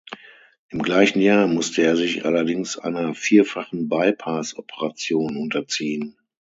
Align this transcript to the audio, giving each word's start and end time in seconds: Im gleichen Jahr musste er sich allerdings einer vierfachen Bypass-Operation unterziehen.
Im 0.69 0.81
gleichen 0.81 1.21
Jahr 1.21 1.45
musste 1.45 1.83
er 1.83 1.95
sich 1.95 2.25
allerdings 2.25 2.75
einer 2.75 3.13
vierfachen 3.13 3.87
Bypass-Operation 3.87 5.37
unterziehen. 5.37 6.17